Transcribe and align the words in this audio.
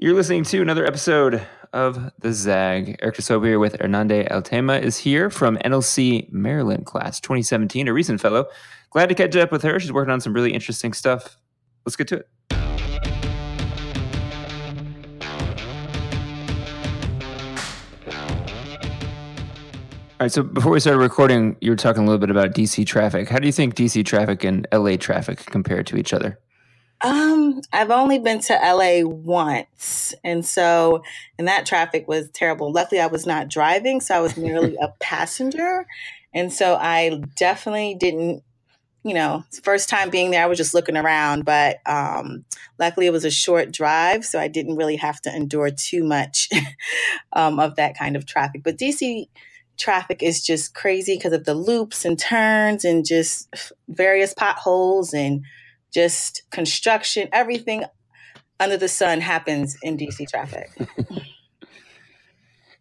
You're 0.00 0.14
listening 0.14 0.44
to 0.44 0.62
another 0.62 0.86
episode 0.86 1.44
of 1.72 2.12
The 2.20 2.32
Zag. 2.32 2.94
Eric 3.02 3.16
Desobe 3.16 3.46
here 3.46 3.58
with 3.58 3.76
Irnande 3.80 4.30
Altema 4.30 4.80
is 4.80 4.96
here 4.96 5.28
from 5.28 5.56
NLC 5.64 6.30
Maryland 6.30 6.86
class 6.86 7.18
2017, 7.18 7.88
a 7.88 7.92
recent 7.92 8.20
fellow. 8.20 8.46
Glad 8.90 9.08
to 9.08 9.16
catch 9.16 9.34
up 9.34 9.50
with 9.50 9.62
her. 9.62 9.80
She's 9.80 9.92
working 9.92 10.12
on 10.12 10.20
some 10.20 10.32
really 10.32 10.52
interesting 10.52 10.92
stuff. 10.92 11.36
Let's 11.84 11.96
get 11.96 12.06
to 12.08 12.18
it. 12.18 12.28
All 20.12 20.24
right, 20.24 20.30
so 20.30 20.44
before 20.44 20.70
we 20.70 20.78
started 20.78 21.00
recording, 21.00 21.56
you 21.60 21.72
were 21.72 21.76
talking 21.76 22.04
a 22.04 22.06
little 22.06 22.20
bit 22.20 22.30
about 22.30 22.52
DC 22.52 22.86
traffic. 22.86 23.28
How 23.28 23.40
do 23.40 23.46
you 23.46 23.52
think 23.52 23.74
DC 23.74 24.06
traffic 24.06 24.44
and 24.44 24.64
LA 24.72 24.94
traffic 24.94 25.44
compare 25.46 25.82
to 25.82 25.96
each 25.96 26.12
other? 26.12 26.38
Um, 27.00 27.60
I've 27.72 27.90
only 27.90 28.18
been 28.18 28.40
to 28.40 28.54
LA 28.54 29.08
once, 29.08 30.14
and 30.24 30.44
so 30.44 31.02
and 31.38 31.46
that 31.46 31.66
traffic 31.66 32.08
was 32.08 32.28
terrible. 32.30 32.72
Luckily, 32.72 33.00
I 33.00 33.06
was 33.06 33.24
not 33.24 33.48
driving, 33.48 34.00
so 34.00 34.16
I 34.16 34.20
was 34.20 34.36
merely 34.36 34.76
a 34.80 34.88
passenger, 35.00 35.86
and 36.34 36.52
so 36.52 36.74
I 36.74 37.22
definitely 37.36 37.94
didn't. 37.94 38.42
You 39.04 39.14
know, 39.14 39.44
first 39.62 39.88
time 39.88 40.10
being 40.10 40.32
there, 40.32 40.42
I 40.42 40.46
was 40.46 40.58
just 40.58 40.74
looking 40.74 40.96
around, 40.96 41.44
but 41.44 41.78
um, 41.86 42.44
luckily 42.80 43.06
it 43.06 43.12
was 43.12 43.24
a 43.24 43.30
short 43.30 43.70
drive, 43.72 44.24
so 44.24 44.40
I 44.40 44.48
didn't 44.48 44.76
really 44.76 44.96
have 44.96 45.20
to 45.22 45.34
endure 45.34 45.70
too 45.70 46.02
much 46.02 46.48
um, 47.32 47.60
of 47.60 47.76
that 47.76 47.96
kind 47.96 48.16
of 48.16 48.26
traffic. 48.26 48.62
But 48.64 48.76
DC 48.76 49.28
traffic 49.78 50.22
is 50.22 50.44
just 50.44 50.74
crazy 50.74 51.14
because 51.14 51.32
of 51.32 51.44
the 51.44 51.54
loops 51.54 52.04
and 52.04 52.18
turns 52.18 52.84
and 52.84 53.06
just 53.06 53.48
various 53.88 54.34
potholes 54.34 55.14
and 55.14 55.44
just 55.92 56.42
construction, 56.50 57.28
everything 57.32 57.84
under 58.60 58.76
the 58.76 58.88
sun 58.88 59.20
happens 59.20 59.76
in 59.82 59.96
DC 59.96 60.28
traffic. 60.28 60.70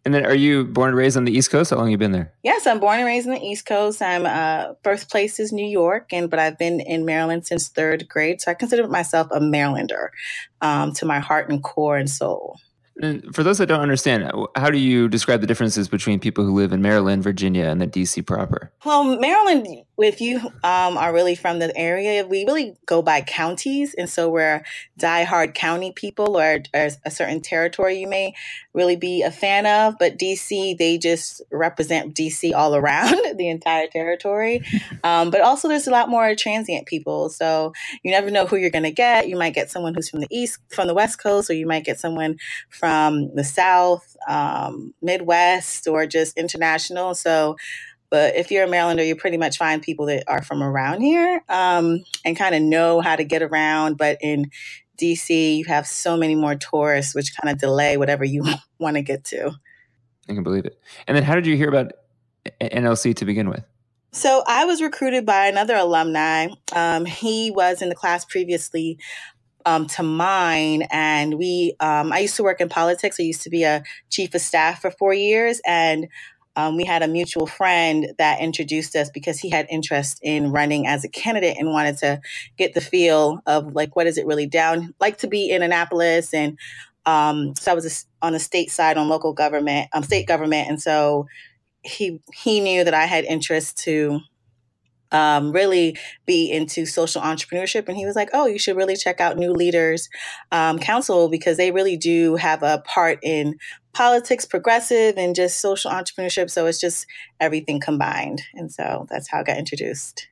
and 0.06 0.14
then 0.14 0.26
are 0.26 0.36
you 0.36 0.66
born 0.66 0.90
and 0.90 0.98
raised 0.98 1.18
on 1.18 1.26
the 1.26 1.31
East 1.31 1.52
Coast? 1.52 1.70
How 1.70 1.78
long 1.78 1.88
have 1.88 1.92
you 1.92 1.98
been 1.98 2.12
there? 2.12 2.34
Yes, 2.44 2.66
I'm 2.66 2.80
born 2.80 2.98
and 2.98 3.06
raised 3.06 3.28
on 3.28 3.36
the 3.36 3.46
East 3.46 3.66
Coast. 3.66 4.02
I'm 4.02 4.26
uh 4.26 4.73
birthplace 4.84 5.40
is 5.40 5.52
New 5.52 5.68
York 5.68 6.12
and 6.12 6.30
but 6.30 6.40
I've 6.40 6.58
been 6.58 6.80
in 6.80 7.06
Maryland 7.06 7.46
since 7.46 7.68
third 7.68 8.08
grade. 8.09 8.42
So 8.42 8.52
I 8.52 8.54
consider 8.54 8.88
myself 8.88 9.28
a 9.31 9.40
Marylander 9.40 10.09
um, 10.62 10.94
to 10.94 11.06
my 11.06 11.20
heart 11.20 11.50
and 11.50 11.64
core 11.64 11.98
and 11.98 12.09
soul. 12.09 12.58
And 13.00 13.36
for 13.36 13.44
those 13.44 13.59
that 13.59 13.68
don't 13.68 13.81
understand, 13.81 14.31
how 14.56 14.70
do 14.70 14.80
you 14.80 15.08
describe 15.08 15.42
the 15.42 15.48
differences 15.48 15.88
between 15.88 16.20
people 16.20 16.44
who 16.44 16.56
live 16.56 16.72
in 16.72 16.81
Maryland, 16.81 17.24
Virginia, 17.24 17.66
and 17.66 17.80
the 17.80 17.88
DC 17.88 18.26
proper? 18.26 18.72
Well, 18.86 19.20
Maryland, 19.20 19.68
if 20.06 20.22
you 20.22 20.38
um, 20.64 20.98
are 20.98 21.12
really 21.12 21.34
from 21.34 21.59
the 21.59 21.76
area, 21.76 22.26
we 22.26 22.45
really 22.45 22.76
go 22.86 23.02
by 23.02 23.22
counties. 23.22 23.95
And 23.95 24.09
so 24.09 24.30
we're 24.30 24.64
diehard 25.00 25.56
county 25.56 25.92
people 25.92 26.38
or, 26.38 26.59
or 26.73 26.90
a 27.03 27.12
certain 27.12 27.42
territory 27.42 28.00
you 28.00 28.08
may 28.08 28.36
really 28.73 28.95
be 28.95 29.23
a 29.23 29.31
fan 29.31 29.66
of. 29.66 29.95
But 29.98 30.20
DC, 30.20 30.78
they 30.78 31.00
just 31.00 31.42
represent 31.52 32.16
DC 32.16 32.53
all 32.53 32.75
around 32.75 33.16
the 33.38 33.50
entire 33.50 33.88
territory. 33.88 34.62
Um, 35.03 35.31
but 35.31 35.42
also, 35.42 35.68
there's 35.68 35.88
a 35.88 35.92
lot 35.92 36.09
more 36.09 36.36
transient 36.36 36.86
people. 36.86 37.30
So 37.30 37.73
you 38.03 38.12
never 38.12 38.30
know 38.30 38.45
who 38.45 38.58
you're 38.58 38.70
going 38.70 38.84
to 38.84 38.92
get. 38.92 39.28
You 39.28 39.36
might 39.36 39.56
get 39.56 39.72
someone 39.72 39.95
who's 39.95 40.09
from 40.09 40.20
the 40.20 40.28
East, 40.30 40.59
from 40.70 40.88
the 40.88 40.94
West 40.94 41.22
Coast, 41.22 41.50
or 41.50 41.53
you 41.53 41.66
might 41.66 41.86
get 41.86 42.00
someone 42.00 42.38
from 42.70 43.34
the 43.36 43.44
South, 43.44 44.16
um, 44.28 44.94
Midwest, 45.02 45.88
or 45.88 46.06
just 46.06 46.38
international. 46.38 47.16
So 47.16 47.56
but 48.09 48.36
if 48.36 48.52
you're 48.52 48.63
a 48.63 48.67
Marylander, 48.67 49.05
you 49.05 49.16
pretty 49.16 49.38
much 49.38 49.58
find 49.58 49.81
people 49.81 50.05
that 50.05 50.23
are 50.27 50.41
from 50.41 50.63
around 50.63 51.02
here 51.02 51.41
um, 51.50 52.03
and 52.23 52.38
kind 52.38 52.55
of 52.55 52.61
know 52.61 53.02
how 53.02 53.16
to 53.16 53.23
get 53.23 53.41
around. 53.41 53.97
But 53.97 54.17
in 54.22 54.52
DC, 55.00 55.58
you 55.58 55.66
have 55.66 55.86
so 55.86 56.17
many 56.17 56.35
more 56.35 56.55
tourists, 56.55 57.13
which 57.13 57.35
kind 57.35 57.53
of 57.53 57.59
delay 57.59 57.97
whatever 57.97 58.23
you 58.23 58.45
want 58.80 58.95
to 58.95 59.02
get 59.02 59.23
to. 59.25 59.52
I 60.30 60.33
can 60.33 60.44
believe 60.44 60.66
it. 60.66 60.80
And 61.08 61.16
then 61.16 61.23
how 61.23 61.35
did 61.35 61.45
you 61.45 61.55
hear 61.55 61.69
about 61.69 61.91
NLC 62.61 63.16
to 63.16 63.25
begin 63.25 63.50
with? 63.50 63.63
So 64.11 64.44
I 64.47 64.66
was 64.66 64.81
recruited 64.81 65.25
by 65.25 65.47
another 65.47 65.75
alumni. 65.75 66.47
Um, 66.73 67.06
he 67.06 67.51
was 67.51 67.81
in 67.81 67.90
the 67.90 67.96
class 67.96 68.25
previously 68.25 68.97
um, 69.66 69.85
to 69.88 70.03
mine, 70.03 70.88
and 70.91 71.38
we. 71.38 71.75
Um, 71.81 72.13
I 72.13 72.19
used 72.19 72.38
to 72.38 72.44
work 72.44 72.62
in 72.62 72.69
politics. 72.69 73.17
I 73.19 73.23
used 73.23 73.44
to 73.44 73.50
be 73.50 73.63
a 73.63 73.84
chief 74.09 74.34
of 74.34 74.41
staff 74.41 74.81
for 74.81 74.91
four 74.91 75.13
years, 75.13 75.62
and 75.67 76.07
um, 76.57 76.75
we 76.75 76.84
had 76.84 77.03
a 77.03 77.07
mutual 77.07 77.47
friend 77.47 78.07
that 78.18 78.41
introduced 78.41 78.95
us 78.95 79.09
because 79.09 79.40
he 79.40 79.50
had 79.50 79.68
interest 79.69 80.19
in 80.23 80.51
running 80.51 80.88
as 80.88 81.06
a 81.06 81.09
candidate 81.09 81.56
and 81.57 81.69
wanted 81.72 81.97
to 82.00 82.19
get 82.57 82.73
the 82.73 82.81
feel 82.81 83.40
of 83.45 83.73
like 83.73 83.95
what 83.95 84.07
is 84.07 84.18
it 84.18 84.25
really 84.25 84.47
down 84.47 84.94
like 85.00 85.19
to 85.19 85.28
be 85.28 85.50
in 85.50 85.62
Annapolis 85.62 86.34
and 86.34 86.57
um, 87.06 87.56
so 87.56 87.72
I 87.72 87.75
was 87.75 88.06
on 88.22 88.34
the 88.34 88.40
state 88.40 88.69
side 88.69 88.97
on 88.97 89.07
local 89.07 89.31
government, 89.31 89.88
um, 89.94 90.03
state 90.03 90.28
government, 90.28 90.67
and 90.67 90.81
so 90.81 91.25
he 91.81 92.19
he 92.34 92.59
knew 92.59 92.84
that 92.84 92.94
I 92.94 93.06
had 93.06 93.23
interest 93.23 93.78
to 93.85 94.19
um, 95.12 95.51
really 95.51 95.97
be 96.25 96.51
into 96.51 96.85
social 96.85 97.22
entrepreneurship. 97.22 97.88
And 97.88 97.97
he 97.97 98.06
was 98.06 98.16
like, 98.16 98.29
oh, 98.34 98.45
you 98.45 98.59
should 98.59 98.75
really 98.75 98.95
check 98.95 99.19
out 99.19 99.38
New 99.38 99.51
Leaders 99.51 100.09
um, 100.51 100.79
Council 100.79 101.29
because 101.29 101.57
they 101.57 101.72
really 101.72 101.97
do 101.97 102.35
have 102.35 102.63
a 102.63 102.84
part 102.85 103.19
in 103.23 103.57
politics, 103.94 104.46
progressive, 104.46 105.17
and 105.17 105.35
just 105.35 105.59
social 105.59 105.91
entrepreneurship. 105.91 106.50
So 106.50 106.66
it's 106.66 106.79
just 106.79 107.07
everything 107.40 107.79
combined. 107.79 108.44
And 108.53 108.72
so 108.72 109.07
that's 109.09 109.29
how 109.29 109.40
I 109.40 109.44
got 109.44 109.57
introduced. 109.57 110.28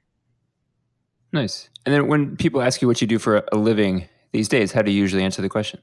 Nice. 1.31 1.69
And 1.85 1.93
then 1.93 2.07
when 2.07 2.37
people 2.37 2.61
ask 2.61 2.81
you 2.81 2.87
what 2.87 3.01
you 3.01 3.07
do 3.07 3.19
for 3.19 3.43
a 3.51 3.57
living 3.57 4.07
these 4.31 4.47
days, 4.47 4.71
how 4.71 4.81
do 4.81 4.91
you 4.91 4.99
usually 4.99 5.23
answer 5.23 5.41
the 5.41 5.49
question? 5.49 5.81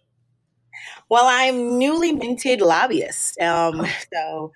Well, 1.09 1.27
I'm 1.27 1.79
newly 1.79 2.13
minted 2.13 2.61
lobbyist. 2.61 3.39
Um, 3.41 3.87
so 4.13 4.53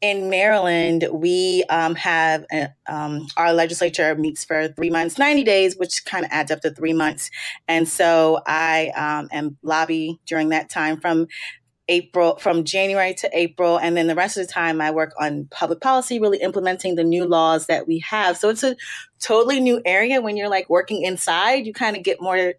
in 0.00 0.30
Maryland, 0.30 1.08
we 1.12 1.64
um, 1.70 1.94
have 1.96 2.44
a, 2.52 2.68
um, 2.86 3.26
our 3.36 3.52
legislature 3.52 4.14
meets 4.14 4.44
for 4.44 4.68
three 4.68 4.90
months, 4.90 5.18
90 5.18 5.44
days, 5.44 5.76
which 5.76 6.04
kind 6.04 6.24
of 6.24 6.30
adds 6.30 6.50
up 6.50 6.60
to 6.60 6.70
three 6.70 6.92
months. 6.92 7.30
And 7.66 7.88
so 7.88 8.40
I 8.46 8.92
um, 8.96 9.28
am 9.32 9.56
lobby 9.62 10.20
during 10.26 10.50
that 10.50 10.70
time 10.70 11.00
from 11.00 11.26
April, 11.88 12.36
from 12.36 12.64
January 12.64 13.14
to 13.14 13.30
April. 13.32 13.78
And 13.78 13.96
then 13.96 14.06
the 14.06 14.14
rest 14.14 14.36
of 14.36 14.46
the 14.46 14.52
time, 14.52 14.80
I 14.80 14.90
work 14.90 15.14
on 15.18 15.48
public 15.50 15.80
policy, 15.80 16.20
really 16.20 16.38
implementing 16.38 16.94
the 16.94 17.04
new 17.04 17.24
laws 17.24 17.66
that 17.66 17.88
we 17.88 17.98
have. 18.00 18.36
So 18.36 18.50
it's 18.50 18.62
a 18.62 18.76
totally 19.20 19.58
new 19.58 19.80
area 19.84 20.20
when 20.20 20.36
you're 20.36 20.50
like 20.50 20.68
working 20.68 21.02
inside, 21.02 21.66
you 21.66 21.72
kind 21.72 21.96
of 21.96 22.02
get 22.02 22.20
more, 22.20 22.54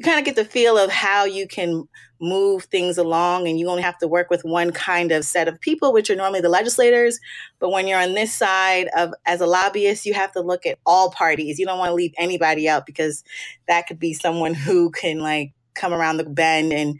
you 0.00 0.04
kind 0.04 0.18
of 0.18 0.24
get 0.24 0.34
the 0.34 0.46
feel 0.46 0.78
of 0.78 0.90
how 0.90 1.26
you 1.26 1.46
can 1.46 1.86
move 2.22 2.64
things 2.64 2.96
along 2.96 3.46
and 3.46 3.58
you 3.58 3.68
only 3.68 3.82
have 3.82 3.98
to 3.98 4.08
work 4.08 4.30
with 4.30 4.42
one 4.44 4.72
kind 4.72 5.12
of 5.12 5.26
set 5.26 5.46
of 5.46 5.60
people 5.60 5.92
which 5.92 6.08
are 6.08 6.16
normally 6.16 6.40
the 6.40 6.48
legislators. 6.48 7.20
But 7.58 7.68
when 7.68 7.86
you're 7.86 8.00
on 8.00 8.14
this 8.14 8.32
side 8.32 8.88
of 8.96 9.12
as 9.26 9.42
a 9.42 9.46
lobbyist 9.46 10.06
you 10.06 10.14
have 10.14 10.32
to 10.32 10.40
look 10.40 10.64
at 10.64 10.78
all 10.86 11.10
parties. 11.10 11.58
You 11.58 11.66
don't 11.66 11.78
want 11.78 11.90
to 11.90 11.94
leave 11.94 12.14
anybody 12.16 12.66
out 12.66 12.86
because 12.86 13.22
that 13.68 13.86
could 13.86 13.98
be 13.98 14.14
someone 14.14 14.54
who 14.54 14.90
can 14.90 15.18
like 15.18 15.52
come 15.74 15.92
around 15.92 16.16
the 16.16 16.24
bend 16.24 16.72
and 16.72 16.98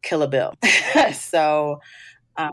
kill 0.00 0.22
a 0.22 0.28
bill. 0.28 0.54
So 1.12 1.80
um, 2.38 2.52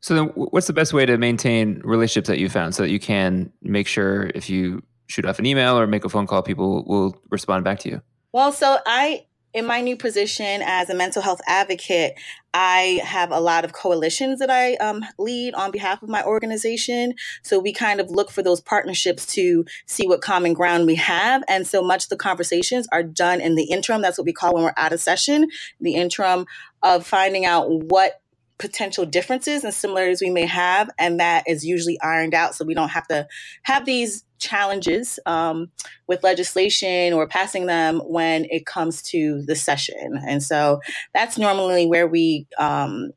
so 0.00 0.14
then 0.14 0.24
what's 0.28 0.68
the 0.68 0.72
best 0.72 0.94
way 0.94 1.04
to 1.04 1.18
maintain 1.18 1.82
relationships 1.84 2.28
that 2.28 2.38
you 2.38 2.48
found 2.48 2.74
so 2.74 2.82
that 2.82 2.90
you 2.90 2.98
can 2.98 3.52
make 3.60 3.88
sure 3.88 4.30
if 4.34 4.48
you 4.48 4.82
shoot 5.06 5.26
off 5.26 5.38
an 5.38 5.44
email 5.44 5.78
or 5.78 5.86
make 5.86 6.06
a 6.06 6.08
phone 6.08 6.26
call 6.26 6.42
people 6.42 6.82
will 6.86 7.20
respond 7.28 7.62
back 7.62 7.80
to 7.80 7.90
you? 7.90 8.00
Well 8.32 8.50
so 8.50 8.78
i 8.86 9.26
in 9.54 9.64
my 9.64 9.80
new 9.80 9.96
position 9.96 10.62
as 10.64 10.90
a 10.90 10.94
mental 10.94 11.22
health 11.22 11.40
advocate, 11.46 12.18
I 12.52 13.00
have 13.04 13.30
a 13.30 13.40
lot 13.40 13.64
of 13.64 13.72
coalitions 13.72 14.40
that 14.40 14.50
I 14.50 14.74
um, 14.74 15.04
lead 15.18 15.54
on 15.54 15.70
behalf 15.70 16.02
of 16.02 16.08
my 16.08 16.22
organization. 16.24 17.14
So 17.42 17.58
we 17.58 17.72
kind 17.72 18.00
of 18.00 18.10
look 18.10 18.30
for 18.30 18.42
those 18.42 18.60
partnerships 18.60 19.26
to 19.34 19.64
see 19.86 20.06
what 20.06 20.20
common 20.20 20.54
ground 20.54 20.86
we 20.86 20.96
have. 20.96 21.42
And 21.48 21.66
so 21.66 21.82
much 21.82 22.04
of 22.04 22.10
the 22.10 22.16
conversations 22.16 22.88
are 22.92 23.02
done 23.02 23.40
in 23.40 23.54
the 23.54 23.64
interim. 23.64 24.02
That's 24.02 24.18
what 24.18 24.26
we 24.26 24.32
call 24.32 24.54
when 24.54 24.64
we're 24.64 24.74
out 24.76 24.92
of 24.92 25.00
session, 25.00 25.48
the 25.80 25.94
interim 25.94 26.46
of 26.82 27.06
finding 27.06 27.46
out 27.46 27.70
what 27.70 28.20
potential 28.58 29.04
differences 29.04 29.64
and 29.64 29.74
similarities 29.74 30.20
we 30.20 30.30
may 30.30 30.46
have. 30.46 30.88
And 30.98 31.18
that 31.20 31.44
is 31.48 31.64
usually 31.64 32.00
ironed 32.00 32.34
out. 32.34 32.54
So 32.54 32.64
we 32.64 32.74
don't 32.74 32.90
have 32.90 33.06
to 33.08 33.26
have 33.62 33.84
these 33.84 34.24
challenges 34.38 35.18
um, 35.26 35.70
with 36.06 36.22
legislation 36.22 37.12
or 37.12 37.26
passing 37.26 37.66
them 37.66 38.00
when 38.00 38.46
it 38.50 38.66
comes 38.66 39.02
to 39.02 39.42
the 39.42 39.56
session. 39.56 40.20
And 40.28 40.42
so 40.42 40.80
that's 41.12 41.38
normally 41.38 41.86
where 41.86 42.06
we 42.06 42.46
um, 42.58 43.10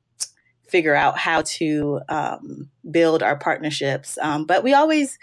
figure 0.67 0.95
out 0.95 1.17
how 1.17 1.43
to 1.43 2.01
um, 2.09 2.69
build 2.89 3.23
our 3.23 3.37
partnerships. 3.37 4.17
Um, 4.21 4.45
but 4.45 4.63
we 4.63 4.73
always 4.73 5.17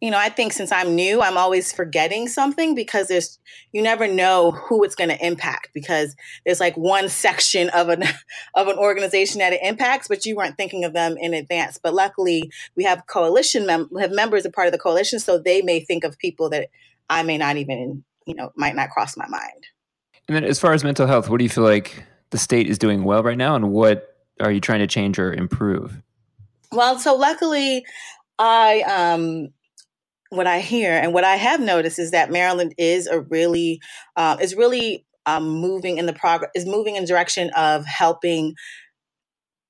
you 0.00 0.10
know, 0.10 0.18
I 0.18 0.30
think 0.30 0.54
since 0.54 0.72
I'm 0.72 0.94
new, 0.94 1.20
I'm 1.20 1.36
always 1.36 1.72
forgetting 1.72 2.26
something 2.26 2.74
because 2.74 3.08
there's 3.08 3.38
you 3.72 3.82
never 3.82 4.06
know 4.06 4.50
who 4.50 4.82
it's 4.82 4.94
going 4.94 5.10
to 5.10 5.26
impact 5.26 5.68
because 5.74 6.16
there's 6.44 6.60
like 6.60 6.76
one 6.76 7.08
section 7.08 7.68
of 7.70 7.90
an 7.90 8.04
of 8.54 8.68
an 8.68 8.78
organization 8.78 9.40
that 9.40 9.52
it 9.52 9.60
impacts, 9.62 10.08
but 10.08 10.24
you 10.24 10.36
weren't 10.36 10.56
thinking 10.56 10.84
of 10.84 10.94
them 10.94 11.16
in 11.18 11.34
advance. 11.34 11.78
But 11.82 11.94
luckily, 11.94 12.50
we 12.76 12.84
have 12.84 13.06
coalition 13.06 13.66
mem- 13.66 13.90
have 13.98 14.10
members 14.10 14.46
a 14.46 14.50
part 14.50 14.66
of 14.66 14.72
the 14.72 14.78
coalition, 14.78 15.18
so 15.18 15.38
they 15.38 15.60
may 15.60 15.80
think 15.80 16.04
of 16.04 16.18
people 16.18 16.48
that 16.50 16.68
I 17.10 17.22
may 17.22 17.36
not 17.36 17.56
even 17.58 18.02
you 18.24 18.34
know 18.34 18.52
might 18.56 18.74
not 18.74 18.90
cross 18.90 19.16
my 19.16 19.28
mind. 19.28 19.66
And 20.28 20.36
then, 20.36 20.44
as 20.44 20.58
far 20.58 20.72
as 20.72 20.82
mental 20.82 21.06
health, 21.06 21.28
what 21.28 21.38
do 21.38 21.44
you 21.44 21.50
feel 21.50 21.64
like 21.64 22.04
the 22.30 22.38
state 22.38 22.68
is 22.68 22.78
doing 22.78 23.04
well 23.04 23.22
right 23.22 23.38
now, 23.38 23.54
and 23.54 23.70
what 23.70 24.16
are 24.40 24.50
you 24.50 24.60
trying 24.60 24.80
to 24.80 24.86
change 24.86 25.18
or 25.18 25.30
improve? 25.30 26.00
Well, 26.72 26.98
so 26.98 27.14
luckily, 27.16 27.84
I 28.38 28.80
um, 28.82 29.52
what 30.30 30.46
I 30.46 30.60
hear 30.60 30.92
and 30.92 31.12
what 31.12 31.24
I 31.24 31.36
have 31.36 31.60
noticed 31.60 31.98
is 31.98 32.12
that 32.12 32.30
Maryland 32.30 32.74
is 32.78 33.06
a 33.06 33.20
really 33.20 33.80
uh, 34.16 34.36
is 34.40 34.54
really 34.54 35.04
um, 35.26 35.48
moving 35.48 35.98
in 35.98 36.06
the 36.06 36.12
progress 36.12 36.50
is 36.54 36.64
moving 36.66 36.96
in 36.96 37.04
direction 37.04 37.50
of 37.50 37.84
helping 37.84 38.54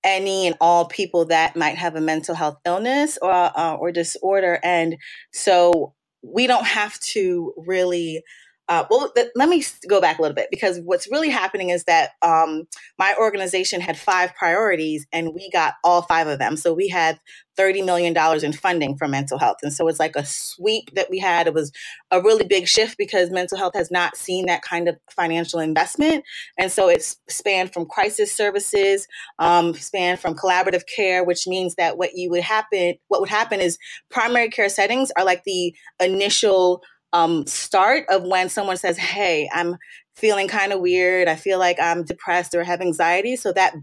any 0.05 0.47
and 0.47 0.57
all 0.61 0.87
people 0.87 1.27
that 1.27 1.57
might 1.57 1.77
have 1.77 1.97
a 1.97 2.01
mental 2.01 2.35
health 2.35 2.59
illness 2.65 3.19
or 3.21 3.33
uh, 3.33 3.75
or 3.75 3.91
disorder, 3.91 4.61
and 4.63 4.97
so 5.33 5.95
we 6.23 6.47
don't 6.47 6.67
have 6.67 6.99
to 7.01 7.53
really 7.57 8.23
uh, 8.71 8.85
well, 8.89 9.11
th- 9.17 9.31
let 9.35 9.49
me 9.49 9.65
go 9.89 10.01
back 10.01 10.21
a 10.21 10.23
little 10.23 10.35
bit 10.35 10.47
because 10.49 10.79
what's 10.85 11.11
really 11.11 11.29
happening 11.29 11.71
is 11.71 11.83
that 11.85 12.11
um, 12.23 12.69
my 13.01 13.17
organization 13.19 13.81
had 13.81 13.99
five 13.99 14.33
priorities 14.37 15.09
and 15.13 15.35
we 15.35 15.51
got 15.51 15.75
all 15.83 16.03
five 16.03 16.29
of 16.29 16.39
them. 16.39 16.57
So 16.57 16.73
we 16.73 16.87
had 16.87 17.19
$30 17.59 17.85
million 17.85 18.17
in 18.45 18.53
funding 18.53 18.97
for 18.97 19.09
mental 19.09 19.39
health. 19.39 19.57
And 19.63 19.73
so 19.73 19.89
it's 19.89 19.99
like 19.99 20.15
a 20.15 20.25
sweep 20.25 20.95
that 20.95 21.11
we 21.11 21.19
had. 21.19 21.49
It 21.49 21.53
was 21.53 21.73
a 22.13 22.23
really 22.23 22.45
big 22.45 22.69
shift 22.69 22.97
because 22.97 23.29
mental 23.29 23.59
health 23.59 23.75
has 23.75 23.91
not 23.91 24.17
seen 24.17 24.47
that 24.47 24.63
kind 24.63 24.89
of 24.89 24.97
financial 25.11 25.59
investment. 25.59 26.25
And 26.57 26.71
so 26.71 26.89
it's 26.89 27.17
spanned 27.29 27.73
from 27.73 27.87
crisis 27.87 28.33
services, 28.33 29.09
um, 29.41 29.75
spanned 29.75 30.21
from 30.21 30.37
collaborative 30.37 30.85
care, 30.87 31.25
which 31.25 31.49
means 31.49 31.75
that 31.75 31.99
what 31.99 32.11
you 32.15 32.31
would 32.31 32.45
happen, 32.45 32.95
what 33.09 33.21
would 33.21 33.31
happen 33.31 33.61
is 33.61 33.79
primary 34.13 34.49
care 34.49 34.69
settings 34.69 35.11
are 35.17 35.25
like 35.25 35.43
the 35.45 35.75
initial 36.01 36.83
um, 37.13 37.47
start 37.47 38.05
of 38.09 38.25
when 38.25 38.49
someone 38.49 38.77
says, 38.77 38.99
"Hey, 38.99 39.49
I'm 39.53 39.77
feeling 40.15 40.49
kind 40.49 40.73
of 40.73 40.81
weird. 40.81 41.29
I 41.29 41.37
feel 41.37 41.59
like 41.59 41.79
I'm 41.81 42.05
depressed 42.05 42.55
or 42.55 42.65
have 42.65 42.81
anxiety." 42.81 43.37
So 43.37 43.53
that 43.53 43.75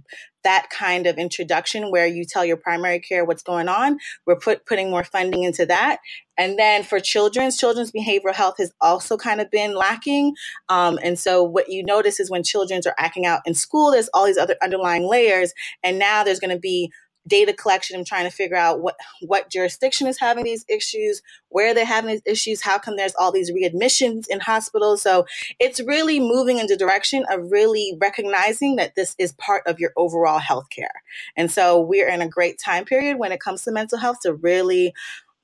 that 0.44 0.70
kind 0.70 1.08
of 1.08 1.18
introduction 1.18 1.92
where 1.92 2.08
you 2.08 2.24
tell 2.24 2.46
your 2.46 2.56
primary 2.56 3.02
care 3.02 3.26
what's 3.26 3.44
going 3.44 3.68
on, 3.68 3.98
we're 4.26 4.40
put 4.40 4.66
putting 4.66 4.90
more 4.90 5.04
funding 5.04 5.44
into 5.44 5.66
that. 5.66 5.98
And 6.38 6.58
then 6.58 6.84
for 6.84 7.02
children's, 7.02 7.58
children's 7.58 7.92
behavioral 7.92 8.34
health 8.34 8.56
has 8.60 8.72
also 8.80 9.18
kind 9.18 9.42
of 9.42 9.52
been 9.52 9.76
lacking. 9.76 10.36
Um, 10.70 11.00
and 11.04 11.20
so 11.20 11.44
what 11.44 11.70
you 11.70 11.84
notice 11.84 12.20
is 12.22 12.32
when 12.32 12.44
children's 12.44 12.88
are 12.88 12.96
acting 12.98 13.26
out 13.26 13.42
in 13.46 13.56
school, 13.56 13.92
there's 13.92 14.10
all 14.14 14.26
these 14.26 14.38
other 14.38 14.56
underlying 14.64 15.04
layers, 15.04 15.52
and 15.84 16.00
now 16.00 16.24
there's 16.24 16.40
going 16.40 16.56
to 16.56 16.60
be 16.60 16.92
data 17.28 17.54
collection. 17.54 17.98
I'm 17.98 18.06
trying 18.06 18.26
to 18.26 18.36
figure 18.36 18.58
out 18.58 18.82
what 18.82 18.96
what 19.22 19.50
jurisdiction 19.50 20.08
is 20.08 20.20
having 20.20 20.44
these 20.44 20.66
issues, 20.70 21.22
where 21.50 21.74
they're 21.74 21.86
having 21.86 22.12
these 22.12 22.22
issues, 22.26 22.62
how 22.62 22.78
come 22.78 22.96
there's 22.96 23.16
all 23.20 23.32
these 23.32 23.52
readmissions 23.52 24.26
in 24.30 24.40
hospitals. 24.40 25.02
So 25.02 25.26
it's 25.60 25.80
really 25.80 26.20
moving 26.20 26.60
in 26.60 26.68
the 26.68 26.78
direction 26.78 27.26
of 27.30 27.52
really 27.52 27.98
recognizing 28.00 28.78
that 28.78 28.96
this 28.96 29.16
is 29.18 29.34
part 29.34 29.64
of 29.68 29.80
your 29.80 29.92
overall 29.98 30.40
health 30.40 30.70
care. 30.70 31.04
And 31.36 31.52
so 31.52 31.80
we're 31.80 32.10
in 32.10 32.22
a 32.22 32.28
great 32.28 32.60
time 32.64 32.86
period 32.86 33.18
when 33.18 33.32
it 33.32 33.40
comes 33.40 33.64
to 33.64 33.72
mental 33.72 33.98
health 33.98 34.18
to 34.24 34.34
really 34.34 34.94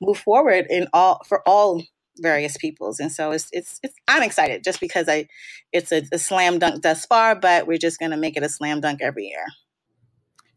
move 0.00 0.18
forward 0.18 0.66
in 0.70 0.88
all 0.92 1.22
for 1.26 1.46
all 1.48 1.82
various 2.18 2.56
peoples 2.56 3.00
and 3.00 3.10
so 3.10 3.32
it's 3.32 3.48
it's, 3.52 3.80
it's 3.82 3.94
i'm 4.06 4.22
excited 4.22 4.62
just 4.62 4.78
because 4.78 5.08
i 5.08 5.26
it's 5.72 5.90
a, 5.90 6.02
a 6.12 6.18
slam 6.18 6.60
dunk 6.60 6.82
thus 6.82 7.04
far 7.06 7.34
but 7.34 7.66
we're 7.66 7.76
just 7.76 7.98
going 7.98 8.12
to 8.12 8.16
make 8.16 8.36
it 8.36 8.44
a 8.44 8.48
slam 8.48 8.80
dunk 8.80 9.00
every 9.02 9.24
year 9.24 9.44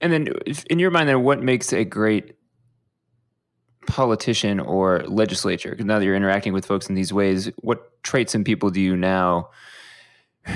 and 0.02 0.14
then, 0.14 0.28
in 0.70 0.80
your 0.80 0.92
mind, 0.92 1.10
then 1.10 1.24
what 1.24 1.42
makes 1.42 1.74
a 1.74 1.84
great 1.84 2.36
politician 3.88 4.60
or 4.60 5.04
legislature? 5.08 5.76
Now 5.80 6.00
that 6.00 6.06
you're 6.06 6.16
interacting 6.16 6.54
with 6.54 6.66
folks 6.66 6.88
in 6.88 6.96
these 6.96 7.12
ways, 7.12 7.50
what 7.58 8.04
traits 8.04 8.36
and 8.36 8.46
people 8.46 8.70
do 8.70 8.82
you 8.82 8.96
now 8.96 9.50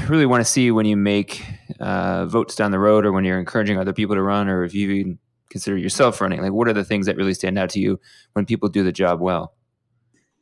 really 0.07 0.25
want 0.25 0.41
to 0.41 0.49
see 0.49 0.71
when 0.71 0.85
you 0.85 0.95
make 0.95 1.43
uh, 1.79 2.25
votes 2.25 2.55
down 2.55 2.71
the 2.71 2.79
road, 2.79 3.05
or 3.05 3.11
when 3.11 3.23
you're 3.23 3.39
encouraging 3.39 3.77
other 3.77 3.93
people 3.93 4.15
to 4.15 4.21
run, 4.21 4.47
or 4.47 4.63
if 4.63 4.73
you 4.73 4.89
even 4.91 5.19
consider 5.49 5.77
yourself 5.77 6.21
running? 6.21 6.41
Like, 6.41 6.53
what 6.53 6.67
are 6.67 6.73
the 6.73 6.83
things 6.83 7.07
that 7.07 7.17
really 7.17 7.33
stand 7.33 7.57
out 7.57 7.69
to 7.71 7.79
you 7.79 7.99
when 8.33 8.45
people 8.45 8.69
do 8.69 8.83
the 8.83 8.91
job 8.91 9.19
well? 9.19 9.53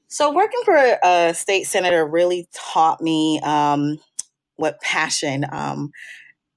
So, 0.07 0.33
working 0.33 0.61
for 0.65 0.75
a 1.03 1.33
state 1.33 1.65
senator 1.65 2.05
really 2.05 2.47
taught 2.53 3.01
me 3.01 3.39
um, 3.43 3.99
what 4.55 4.81
passion. 4.81 5.45
Um, 5.51 5.91